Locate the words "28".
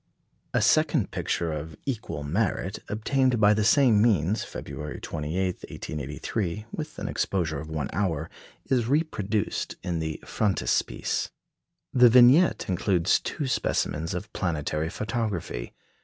4.99-5.57